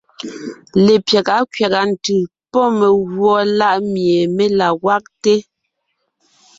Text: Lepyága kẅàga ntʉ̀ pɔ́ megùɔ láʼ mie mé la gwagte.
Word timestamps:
Lepyága 0.85 1.35
kẅàga 1.53 1.81
ntʉ̀ 1.91 2.21
pɔ́ 2.51 2.65
megùɔ 2.79 3.35
láʼ 3.59 3.77
mie 3.91 4.17
mé 4.35 4.45
la 4.57 4.67
gwagte. 4.81 5.33